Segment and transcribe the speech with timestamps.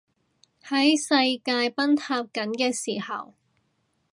[0.65, 3.35] 喺世界崩塌緊嘅時候